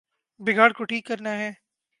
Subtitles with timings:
[0.39, 1.51] بگاڑ کو ٹھیک کرنا ہے۔